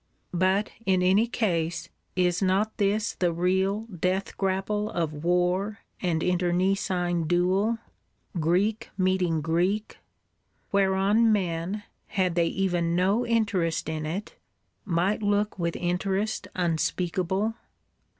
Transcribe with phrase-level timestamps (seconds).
[0.33, 7.27] But, in any case, is not this the real death grapple of war and internecine
[7.27, 7.77] duel,
[8.39, 9.99] Greek meeting Greek;
[10.71, 14.35] whereon men, had they even no interest in it,
[14.85, 17.53] might look with interest unspeakable?